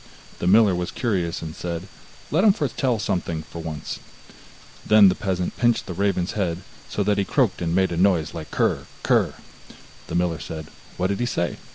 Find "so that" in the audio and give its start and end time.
6.89-7.19